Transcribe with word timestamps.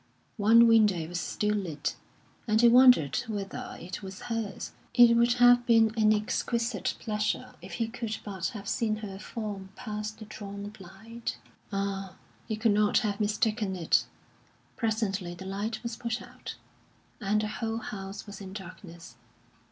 One 0.37 0.65
window 0.67 1.07
was 1.07 1.19
still 1.19 1.53
lit, 1.53 1.95
and 2.47 2.59
he 2.59 2.67
wondered 2.67 3.17
whether 3.27 3.77
it 3.79 4.01
was 4.01 4.21
hers; 4.21 4.71
it 4.95 5.15
would 5.15 5.33
have 5.33 5.63
been 5.67 5.93
an 5.95 6.11
exquisite 6.11 6.95
pleasure 6.97 7.53
if 7.61 7.73
he 7.73 7.87
could 7.87 8.17
but 8.23 8.47
have 8.47 8.67
seen 8.67 8.95
her 8.95 9.19
form 9.19 9.69
pass 9.75 10.09
the 10.09 10.25
drawn 10.25 10.69
blind. 10.69 11.35
Ah, 11.71 12.15
he 12.47 12.55
could 12.55 12.71
not 12.73 12.97
have 13.05 13.19
mistaken 13.19 13.75
it! 13.75 14.05
Presently 14.75 15.35
the 15.35 15.45
light 15.45 15.83
was 15.83 15.95
put 15.95 16.19
out, 16.19 16.55
and 17.19 17.39
the 17.41 17.47
whole 17.47 17.77
house 17.77 18.25
was 18.25 18.41
in 18.41 18.53
darkness. 18.53 19.17